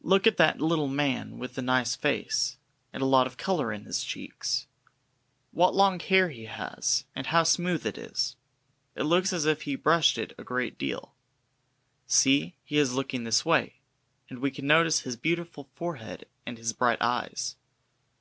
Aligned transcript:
Look 0.00 0.28
at 0.28 0.36
that 0.36 0.60
little 0.60 0.86
man 0.86 1.40
with 1.40 1.56
the 1.56 1.60
nice 1.60 1.96
face, 1.96 2.56
and 2.92 3.02
a 3.02 3.04
lot 3.04 3.26
of 3.26 3.36
colour 3.36 3.72
in 3.72 3.82
his 3.84 4.04
cheeks! 4.04 4.68
What 5.50 5.74
long 5.74 5.98
hair 5.98 6.28
he 6.28 6.44
has! 6.44 7.04
and 7.16 7.26
how 7.26 7.42
smooth 7.42 7.84
it 7.84 7.98
is! 7.98 8.36
It 8.94 9.02
looks 9.02 9.32
as 9.32 9.44
if 9.44 9.62
he 9.62 9.74
brushed 9.74 10.18
it 10.18 10.32
a 10.38 10.44
great 10.44 10.78
deal. 10.78 11.16
See, 12.06 12.54
he 12.62 12.78
is 12.78 12.94
looking 12.94 13.24
this 13.24 13.44
way, 13.44 13.80
and 14.28 14.38
we 14.38 14.52
can 14.52 14.68
notice 14.68 15.00
his 15.00 15.16
beautiful 15.16 15.64
forehead 15.74 16.26
and 16.46 16.58
his 16.58 16.72
bright 16.72 17.02
eyes. 17.02 17.56